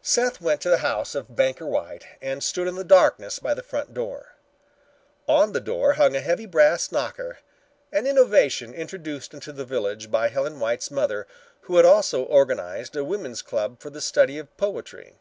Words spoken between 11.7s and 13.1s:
had also organized a